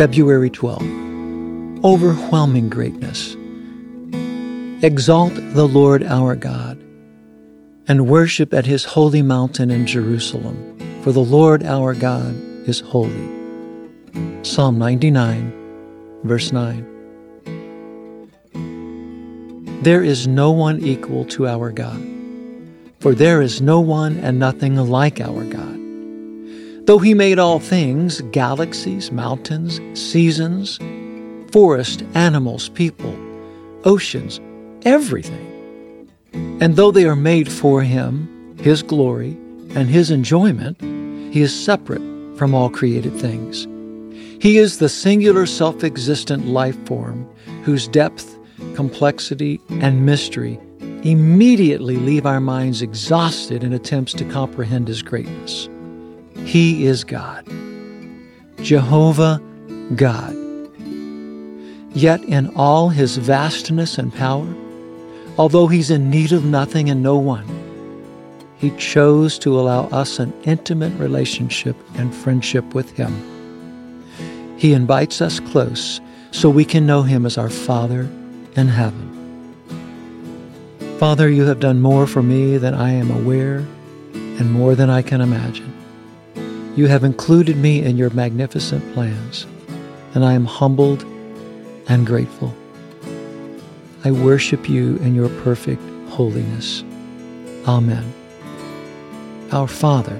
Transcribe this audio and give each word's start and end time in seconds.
February 0.00 0.48
12. 0.48 1.84
Overwhelming 1.84 2.70
greatness. 2.70 3.36
Exalt 4.82 5.34
the 5.34 5.68
Lord 5.68 6.02
our 6.04 6.34
God 6.34 6.78
and 7.86 8.08
worship 8.08 8.54
at 8.54 8.64
his 8.64 8.82
holy 8.82 9.20
mountain 9.20 9.70
in 9.70 9.86
Jerusalem, 9.86 10.56
for 11.02 11.12
the 11.12 11.20
Lord 11.20 11.62
our 11.64 11.92
God 11.92 12.34
is 12.66 12.80
holy. 12.80 13.28
Psalm 14.42 14.78
99, 14.78 15.52
verse 16.24 16.50
9. 16.50 16.86
There 19.82 20.02
is 20.02 20.26
no 20.26 20.50
one 20.50 20.80
equal 20.80 21.26
to 21.26 21.46
our 21.46 21.70
God, 21.70 22.02
for 23.00 23.14
there 23.14 23.42
is 23.42 23.60
no 23.60 23.80
one 23.80 24.16
and 24.20 24.38
nothing 24.38 24.76
like 24.76 25.20
our 25.20 25.44
God. 25.44 25.59
Though 26.86 26.98
he 26.98 27.14
made 27.14 27.38
all 27.38 27.60
things 27.60 28.20
galaxies, 28.32 29.12
mountains, 29.12 29.80
seasons, 29.98 30.78
forest, 31.52 32.02
animals, 32.14 32.68
people, 32.70 33.16
oceans, 33.84 34.40
everything. 34.84 35.46
And 36.60 36.76
though 36.76 36.90
they 36.90 37.06
are 37.06 37.16
made 37.16 37.50
for 37.50 37.82
him, 37.82 38.56
his 38.60 38.82
glory, 38.82 39.36
and 39.74 39.88
his 39.88 40.10
enjoyment, 40.10 40.80
he 41.32 41.42
is 41.42 41.54
separate 41.54 42.02
from 42.36 42.54
all 42.54 42.70
created 42.70 43.14
things. 43.16 43.66
He 44.42 44.58
is 44.58 44.78
the 44.78 44.88
singular 44.88 45.46
self 45.46 45.84
existent 45.84 46.46
life 46.46 46.76
form 46.86 47.28
whose 47.62 47.86
depth 47.86 48.38
complexity, 48.74 49.60
and 49.68 50.04
mystery 50.06 50.58
immediately 51.02 51.96
leave 51.96 52.26
our 52.26 52.40
minds 52.40 52.82
exhausted 52.82 53.64
in 53.64 53.72
attempts 53.72 54.12
to 54.14 54.24
comprehend 54.24 54.88
His 54.88 55.02
greatness. 55.02 55.68
He 56.50 56.84
is 56.84 57.04
God, 57.04 57.46
Jehovah 58.60 59.40
God. 59.94 60.34
Yet, 61.94 62.24
in 62.24 62.52
all 62.56 62.88
His 62.88 63.18
vastness 63.18 63.98
and 63.98 64.12
power, 64.12 64.52
although 65.38 65.68
He's 65.68 65.92
in 65.92 66.10
need 66.10 66.32
of 66.32 66.44
nothing 66.44 66.90
and 66.90 67.04
no 67.04 67.16
one, 67.16 67.46
He 68.56 68.72
chose 68.72 69.38
to 69.38 69.60
allow 69.60 69.84
us 69.90 70.18
an 70.18 70.32
intimate 70.42 70.92
relationship 70.98 71.76
and 71.94 72.12
friendship 72.12 72.74
with 72.74 72.90
Him. 72.96 73.14
He 74.58 74.72
invites 74.72 75.20
us 75.20 75.38
close 75.38 76.00
so 76.32 76.50
we 76.50 76.64
can 76.64 76.84
know 76.84 77.02
Him 77.02 77.26
as 77.26 77.38
our 77.38 77.48
Father 77.48 78.08
in 78.56 78.66
heaven. 78.66 79.06
Father, 80.98 81.28
you 81.30 81.44
have 81.44 81.60
done 81.60 81.80
more 81.80 82.08
for 82.08 82.24
me 82.24 82.58
than 82.58 82.74
I 82.74 82.90
am 82.90 83.12
aware 83.12 83.58
and 84.14 84.50
more 84.50 84.74
than 84.74 84.90
I 84.90 85.02
can 85.02 85.20
imagine. 85.20 85.70
You 86.76 86.86
have 86.86 87.02
included 87.02 87.56
me 87.56 87.82
in 87.82 87.96
your 87.96 88.10
magnificent 88.10 88.94
plans, 88.94 89.46
and 90.14 90.24
I 90.24 90.34
am 90.34 90.44
humbled 90.44 91.04
and 91.88 92.06
grateful. 92.06 92.54
I 94.04 94.12
worship 94.12 94.68
you 94.68 94.96
in 94.98 95.14
your 95.14 95.28
perfect 95.42 95.82
holiness. 96.10 96.84
Amen. 97.66 98.14
Our 99.52 99.68
Father, 99.68 100.18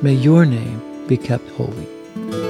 may 0.00 0.14
your 0.14 0.46
name 0.46 1.06
be 1.06 1.16
kept 1.16 1.48
holy. 1.50 2.49